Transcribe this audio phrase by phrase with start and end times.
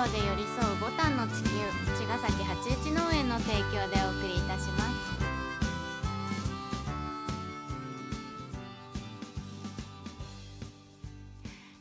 [0.00, 1.48] 秒で寄り添うボタンの地球
[1.98, 4.90] 茅ヶ崎八一農園の提供でお送りいたします。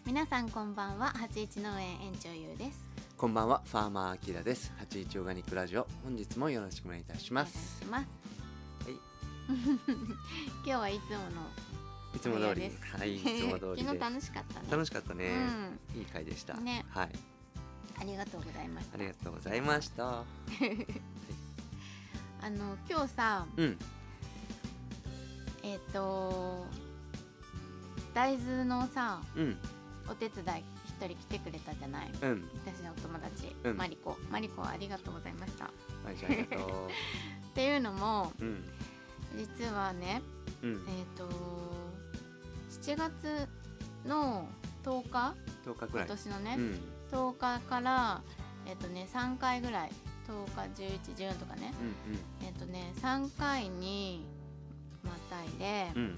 [0.06, 2.90] 皆さんこんばんは八一農園園長ゆうです。
[3.16, 4.74] こんばんは、ファーマーアキラです。
[4.78, 7.82] 八一オーガニックラジオ、本日もよろしくお願いいたします。
[7.90, 8.06] はい、
[9.56, 11.70] 今日はいつもの
[12.14, 12.70] いつも通り。
[12.98, 14.00] はい、いつも通り 昨日で。
[14.00, 14.68] 楽しかったね。
[14.70, 15.48] 楽しかったね、
[15.96, 16.56] ういい回でした。
[16.56, 16.86] ね。
[16.90, 17.12] はい、
[18.00, 18.96] ありがとうございました。
[18.96, 20.24] ありがとうございました。
[22.42, 23.78] あの今日さうん、
[25.62, 26.66] えっ、と
[28.14, 29.58] 大豆のさうん、
[30.10, 32.12] お手伝い一人来てくれたじゃない？
[32.22, 33.78] うん、私のお友達、うん。
[33.78, 34.18] マリコ。
[34.32, 35.66] マリコありがとうございました。
[35.66, 35.68] っ
[36.06, 36.90] はい、じゃあありがと
[37.54, 38.46] ていうのもう。
[38.46, 38.64] うん、
[39.38, 40.22] 実はね
[40.64, 41.28] うん、えっ、と
[42.82, 43.48] 7月
[44.06, 44.48] の
[44.84, 45.36] 10日？
[45.66, 46.08] 十日くらい。
[46.08, 46.80] 今年のね、うん、
[47.12, 48.22] 10日から
[48.66, 49.92] えっ、とね3回ぐらい。
[50.28, 50.84] 10日
[51.16, 51.74] 1114とかね。
[52.42, 54.26] うん、えっ、とね3回に
[55.04, 56.16] またいで、うん、うん、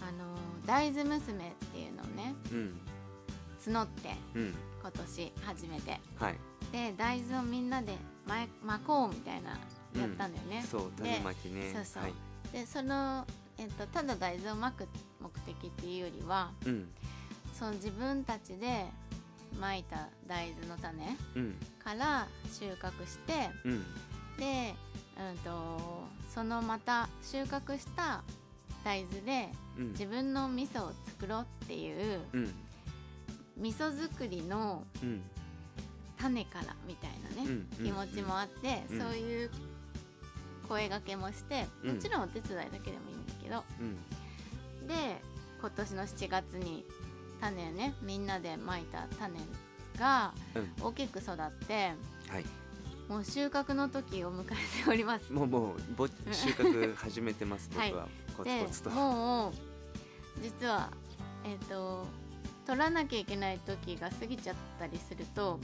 [0.00, 2.80] あの大豆娘っていうのをねうん、
[3.66, 6.00] 募ってうん、今年初めて。
[6.18, 6.36] はい。
[6.72, 7.96] で大豆をみんなで
[8.26, 11.72] 巻巻こうみたいなやったんだよね、そう、で種まきね。
[11.74, 12.02] そうそう。
[12.04, 12.12] はい。
[12.52, 13.26] でその、
[13.58, 14.88] えっと、ただ大豆を巻く
[15.20, 16.88] 目的っていうよりはうん、
[17.52, 18.86] その自分たちで
[19.58, 23.84] 巻いた大豆の種うん、から収穫してうん、
[24.36, 24.74] で、
[25.18, 28.22] うん、とそのまた収穫した
[28.84, 32.54] 大豆でうん、自分の味噌を作ろうっていううん、
[33.58, 35.22] 味噌作りのうん、
[36.20, 37.84] 種からみたいなね、うん。
[37.84, 39.00] 気持ちもあって、うん。
[39.00, 39.50] そういう
[40.68, 41.94] 声がけもしてうん。
[41.96, 44.94] もちろんお手伝いだけでもいいんだけど、うん、で
[45.60, 46.84] 今年の7月に
[47.40, 49.38] 種をねみんなでまいた種
[49.98, 51.36] がうん、大きく育っ
[51.66, 51.92] て
[52.28, 52.44] はい。
[53.08, 55.32] もう収穫の時を迎えております。
[55.32, 57.68] もう、もう、ぼ、収穫始めてます。
[57.74, 58.06] 僕は。
[58.36, 58.90] コツでコツと。
[58.90, 59.52] もう
[60.40, 60.90] 実は
[61.44, 62.06] えっ、と
[62.66, 65.58] 取らなきゃいけない時が過ぎちゃったりすると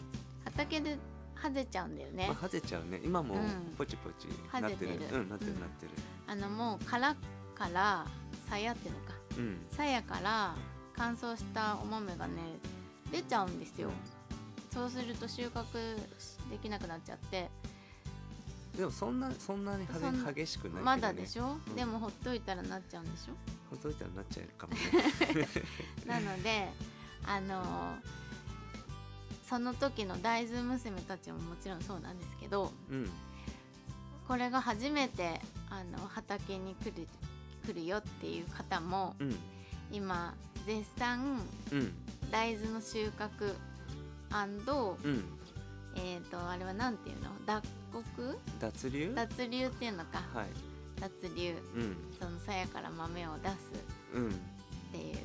[0.44, 0.98] 畑で
[1.34, 2.42] はぜちゃうんだよねまあ、。
[2.42, 5.92] はぜちゃうね今もうんポチポチはなってるうんなってるうんなってる
[6.26, 7.14] あのもう殻
[7.54, 8.06] から
[8.48, 10.54] さやっていうのかうんさやから
[10.96, 12.34] 乾燥したお豆がね
[13.12, 13.90] 出ちゃうんですよ。
[14.72, 15.64] そうすると収穫
[16.50, 17.48] できなくなっちゃって。
[18.76, 21.74] でもそんなそんなに激激しくないね、まだでしょ、うん。
[21.74, 23.32] でもほっといたらなっちゃうんでしょ？
[23.70, 24.80] ほっといたらなっちゃうかもね。
[26.06, 26.68] なので
[27.26, 27.96] あのー
[29.48, 33.08] その時の大豆娘たちももちろんそうなんですけどうん。
[34.28, 35.40] これが初めて
[35.70, 37.06] あの畑に来る
[37.64, 39.38] 来るよっていう方もうん
[39.92, 40.34] 今
[40.66, 41.40] 絶賛
[41.72, 41.92] うん。
[42.30, 43.54] 大豆の収穫
[45.04, 45.24] うん。
[45.94, 47.30] えっ、とあれはなんていうの？
[47.46, 48.38] 脱穀？
[48.60, 49.12] 脱流？
[49.14, 50.22] 脱流っていうのか。
[50.34, 50.46] はい。
[51.00, 51.54] 脱流。
[51.74, 51.96] うん。
[52.18, 53.54] その鞘から豆を出す
[54.14, 54.28] うん。
[54.28, 54.32] っ
[54.92, 55.16] ていう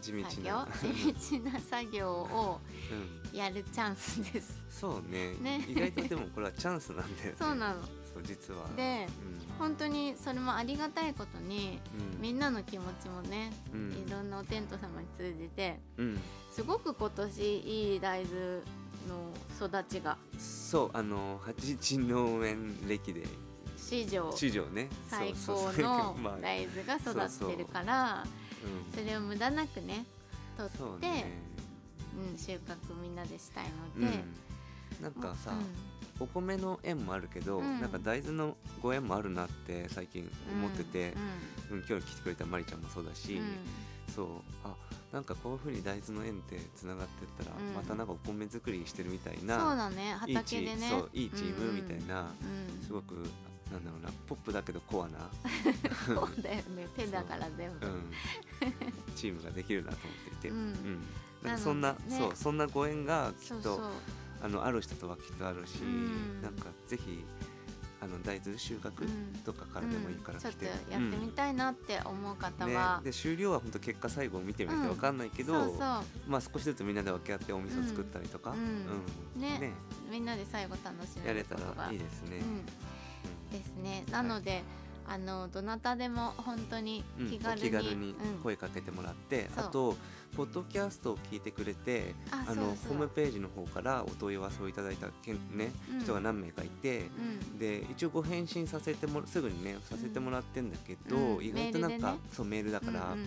[0.00, 0.66] 地道作な
[1.12, 1.12] 業？
[1.18, 2.60] 地道な作業を
[3.32, 3.38] うん。
[3.38, 4.62] やるチャンスです。
[4.70, 5.34] そうね。
[5.40, 5.64] ね。
[5.68, 7.36] 意外とでもこれはチャンスなんだよね。
[7.40, 7.82] そうなの。
[7.82, 8.68] そう実は。
[8.76, 11.78] でうん本当にそれもありがたいことに
[12.16, 12.22] うん。
[12.22, 13.90] みんなの気持ちもね、うん。
[13.92, 16.18] いろんなお天道様に通じてうん。
[16.50, 18.62] すごく今年いい大豆
[19.06, 23.24] の育ちがそうあの八一農園歴で。
[23.76, 24.88] 史上地上ね。
[25.08, 26.38] 最高のまあ。
[26.40, 28.24] 大豆が育ってるから
[28.64, 28.98] うん。
[28.98, 30.06] それを無駄なくね
[30.56, 31.26] 取ってそうね。
[32.32, 33.64] うん、収穫みんなでしたい
[33.98, 34.24] のうで、ん
[35.00, 36.24] なんかさ、うん。
[36.24, 37.80] お米の縁もあるけど、うん。
[37.80, 41.14] なんか大豆のご縁もあるなって最近思ってて、
[41.70, 43.44] ううん今日来てくれたまりちゃんもそうだし、んうん。
[44.14, 44.26] そう
[44.64, 44.74] あ
[45.12, 47.74] なんかこういうふうに大豆の縁ってつながってったら、うん。
[47.74, 50.88] またなんかお米作りしてるみたいそうなだね畑でね。
[50.90, 52.24] そういいチームみたいな、う
[52.82, 52.86] ん。
[52.86, 53.14] すごく
[53.72, 55.30] なんだろうなポップだけどコアな、
[56.06, 58.12] そうだよね 手だから全部、うん、
[59.14, 61.02] チームができるなと思っていて、うん。
[61.42, 63.90] なんかそんなねそうそんなご縁がきっとそうそう
[64.42, 66.42] あのある人とはきっとあるし、うん。
[66.42, 67.24] なんかぜひ
[68.02, 69.38] あの大豆収穫うん。
[69.44, 70.40] とかからでもいいからうん。
[70.40, 72.74] ちょっと来て、やってみたいなって思う方ね。
[72.74, 75.78] は、、で終了は本当結果最後を見てみないと分かんないけど、そうそう。
[76.28, 78.58] まあ少しずつみんなで分け合ってお味噌作ったりとか、うん。
[79.36, 79.42] うん。
[79.42, 79.72] ね。
[80.10, 82.38] みんなで最後楽しめやれたらいいですね。
[82.38, 84.04] うん、ですね。
[84.10, 84.62] なので、
[85.06, 88.42] あのどなたでも本当にうん気軽に,、お気軽にうん。
[88.42, 89.64] 声かけてもらって、そう。
[89.64, 89.96] あと
[90.36, 96.00] ポッドキャストを聞いてくれてああのホームページの方からお問い合わせをいただいたけん、ねうん。
[96.00, 97.08] 人が何名かいて、
[97.52, 97.58] うん。
[97.58, 101.44] で一応ご返信させてもすぐにねさせてもらってんだけど、うん。
[101.44, 102.18] 意外となんか、メールでね。
[102.32, 103.26] そうメールだから、うんうん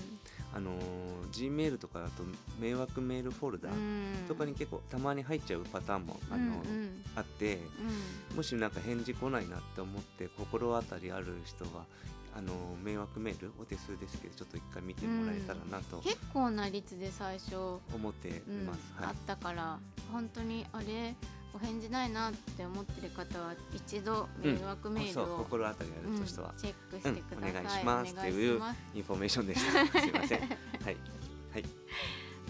[0.56, 2.24] あのー G メールとかだと
[2.60, 4.28] 迷惑メールフォルダうん。
[4.28, 6.54] とかに結構たまに入っちゃうパターンも、あのうんう
[6.86, 7.02] ん。
[7.16, 7.60] あって
[8.32, 8.38] うん。
[8.38, 11.86] もしなんか返事来ないなって思って心当たりある人は
[12.38, 18.38] あのー迷惑メールお手数ですけどちょっと一回見てもらえたらなと結構な率で最初、思ってい。
[18.38, 18.66] うん。
[18.68, 18.80] ます。
[19.00, 19.80] あはいったから
[20.12, 21.16] 本当にあれ
[21.54, 25.34] お返事ないなって思ってる方は一度迷惑メールそう。
[25.34, 27.58] を、心当たりあうんるとしては、チェックしてください、うん。
[27.58, 28.62] お願いしますっていう
[28.96, 29.62] インフォメーションでし
[29.92, 30.02] た。
[30.02, 30.40] すいません。
[30.84, 30.98] はい。
[31.54, 31.66] はい。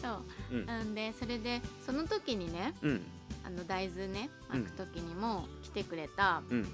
[0.02, 0.24] そう。
[0.52, 0.66] うん。
[0.66, 3.02] なんでそれでその時にねうん。
[3.46, 6.68] あの大豆ねうん巻く時にも来てくれた、うん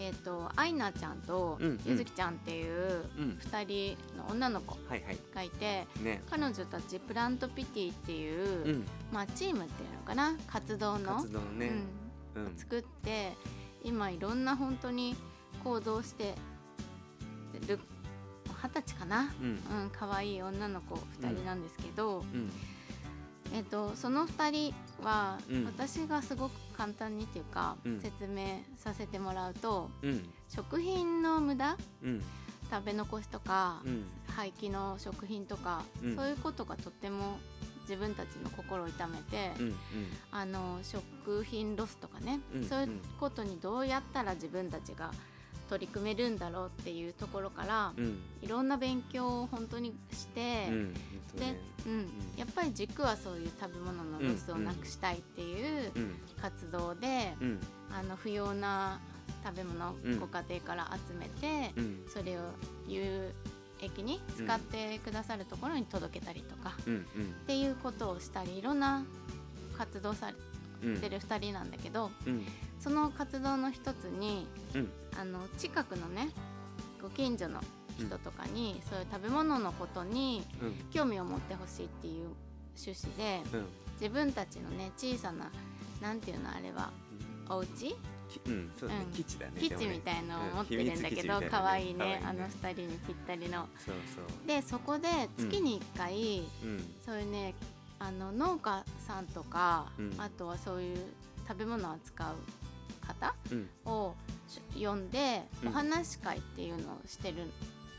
[0.00, 3.38] えっ、とアイナちゃんとうんゆずきちゃんっていううん。
[3.40, 6.22] 二人の女の子がいてね。
[6.30, 8.86] 彼女たちプラントピティっていう、うん。
[9.12, 10.36] まあチームっていうのかな？
[10.46, 11.16] 活動の。
[11.16, 11.72] 活動ね。
[12.36, 12.46] う、うん。
[12.54, 13.32] ん作って
[13.82, 15.16] 今いろんな本当に
[15.64, 16.34] 行動して
[17.66, 17.80] る
[18.62, 19.32] 二十歳かな？
[19.40, 19.48] うん。
[19.48, 19.50] う
[19.86, 22.50] ん可愛い女の子2人なんですけど、うん。
[23.52, 25.64] えっとその2人は、うん。
[25.64, 28.00] 私がすごく簡単にっていうか、うん。
[28.00, 30.30] 説明させてもらうとうん。
[30.48, 32.22] 食品の無駄うん。
[32.70, 34.04] 食べ残しとか、うん。
[34.36, 36.16] 廃棄の食品とか、うん。
[36.16, 37.40] そういうことがとっても
[37.82, 39.74] 自分たちの心を痛めて、うん
[40.30, 45.10] あの食品ロスとかね、うんそういうことにどうやったら自分たちが
[45.70, 48.04] 取り組めるんだろうっていうところから、うん。
[48.04, 50.94] うんいろんな勉強を本当にして、うん
[51.38, 51.56] ね、
[51.86, 52.06] うん。
[52.36, 57.60] やっぱり軸はそういう食べ物のロスをなくしたいっていううん活動で、うん。
[57.90, 59.00] あの不要な
[59.44, 62.04] 食べ物ご家庭から集めて、うん。
[62.08, 62.40] それを
[62.86, 63.32] 有
[63.80, 66.96] 益に使ってくださるところに届けたりとか、うん。
[66.98, 67.04] っ
[67.46, 69.04] ていうことをしたりいろんな
[69.76, 70.32] 活動さ
[70.82, 72.44] れてる2人なんだけどうん。
[72.80, 74.90] その活動の一つにうん。
[75.18, 76.28] あの近くのね
[77.02, 77.60] ご近所の
[77.98, 80.74] 人とかに、そういう食べ物のことにうん。
[80.90, 82.28] 興味を持ってほしいっていう
[82.76, 83.66] 趣旨でうん。
[84.00, 85.50] 自分たちのね小さな
[86.00, 86.90] なんていうのあれは
[87.50, 87.96] お家？
[88.28, 89.04] きうんそうだね。
[89.06, 89.12] うん。
[89.12, 90.54] 基地だみたいのをうん。
[90.56, 93.66] 持ってるんだけど可愛いいあの2人にぴったりの。
[93.84, 94.46] そうそう。
[94.46, 96.94] でそこで月に1回、うん。
[97.04, 97.54] そういうね
[97.98, 100.14] あの農家さんとか、うん。
[100.18, 100.98] あとはそういう
[101.48, 103.68] 食べ物を扱う方うん。
[103.86, 104.14] を
[104.46, 105.68] し呼んで、うん。
[105.70, 107.50] お話し会っていうのをしてる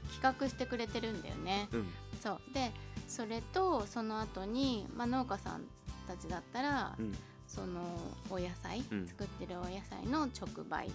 [0.10, 1.68] 企画してくれてるんだよね。
[1.72, 1.88] うん。
[2.22, 2.54] そう。
[2.54, 2.72] で
[3.08, 5.64] それとその後に、まあ、農家さん
[6.08, 7.14] たちだったら、うん。
[7.48, 7.82] その
[8.30, 9.08] お野菜、うん。
[9.08, 10.92] 作ってるお野菜の直売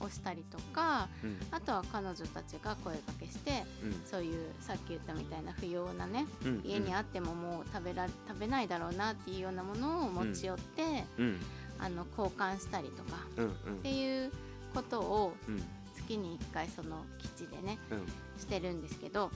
[0.00, 1.38] をしたりとか、うん。
[1.52, 4.02] あとは彼女たちが声かけしてうん。
[4.04, 11.40] そういうさっき言ったみたいな不要なねうん家にあってももう食べら食べないだろうなっていうようなものを持ち寄って、うん。
[11.78, 13.18] あの交換したりとか
[13.72, 14.32] っていう
[14.74, 15.62] ことをうん
[16.06, 18.06] 月に1回その基地でねうん。
[18.40, 19.30] してるんですけど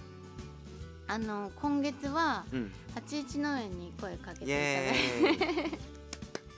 [1.07, 2.73] あの今月はうん。
[2.95, 4.57] 八一農園に声かけていただ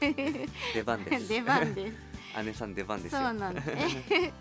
[0.08, 0.48] いーイ。
[0.74, 1.28] 出番でてす。
[1.28, 1.94] 出番です。
[2.44, 4.32] 姉さん出番ですそようなんだえ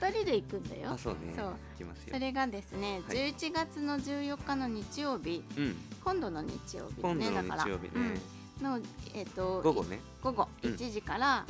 [0.00, 0.90] 二人で行くんだよ。
[0.92, 1.34] あそうね。
[1.36, 1.46] そう。
[1.46, 2.14] 行きますよ。
[2.14, 3.16] それがですね、はい。
[3.32, 5.42] 11月の14日の日曜日。
[5.56, 5.76] うん。
[6.04, 7.48] 今度の日曜日だ今度のね。
[7.48, 7.64] だから。
[7.64, 7.90] 日曜日ね
[8.60, 8.64] うん。
[8.64, 8.80] の
[9.14, 9.98] えっ、と午後ね。
[10.22, 10.74] 午後うん。
[10.74, 11.44] 1時から、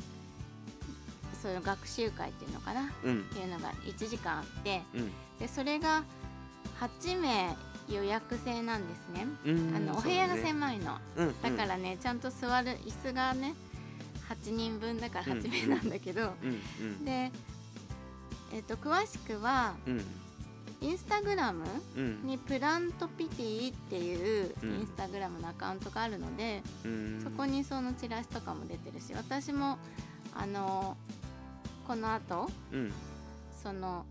[1.41, 2.83] その学習会っていうのかな？
[2.83, 3.23] っうん。
[3.25, 5.11] ていうのが1時間あってうん。
[5.39, 6.03] でそれが
[6.81, 7.57] 8名
[7.89, 9.75] 予約制なんですね、うん。
[9.75, 11.43] あのお部屋が狭いの、ねうん。
[11.43, 13.55] だからねちゃんと座る椅子がね
[14.29, 16.35] 8人分だから8名なんだけど、
[17.03, 17.33] で
[18.53, 20.05] えっ、と詳しくはうん。
[20.81, 21.65] インスタグラム
[21.97, 22.25] うん。
[22.25, 24.71] にプラントピティっていううん。
[24.75, 27.21] インスタグラムのアカウントがあるので、うん。
[27.25, 29.79] そこにそのチラシとかも出てるし私も
[30.35, 30.97] あの
[31.89, 32.93] この後うん。
[33.63, 34.05] その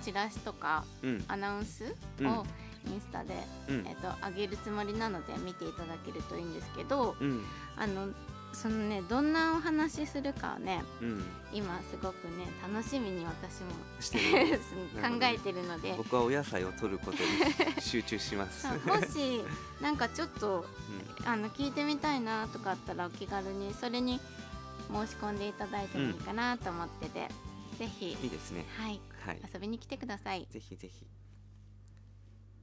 [0.00, 1.24] チラシとかうん。
[1.26, 2.26] アナウンスうん。
[2.28, 2.46] を
[2.86, 3.34] インスタで、
[3.68, 3.86] うん。
[3.86, 7.42] えっと上げるつもりなので見ていただけるといいんですけどうん。
[7.76, 8.08] あの
[8.52, 11.24] そのねどんなお話しするかをねうん。
[11.52, 14.58] 今すごくね楽しみに私もしてる。
[15.02, 15.94] 考えてるので。
[15.96, 18.68] 僕はお野菜を取ることに集中します。
[18.68, 19.42] もし
[19.80, 20.64] なんかちょっと
[21.24, 24.20] あの聞いてみたいなとかあったらお気軽にそれに
[24.92, 27.28] 申し込んでいただいてもいいかなと思ってて、
[27.78, 28.64] ぜひいいですね。
[28.76, 29.00] はい。
[29.24, 29.40] はい。
[29.52, 30.46] 遊びに来てください。
[30.50, 31.06] ぜひぜひ。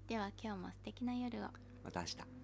[0.08, 1.48] では今日も素敵な夜を。
[1.84, 2.43] また明日